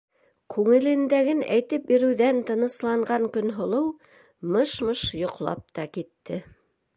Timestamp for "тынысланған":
2.47-3.27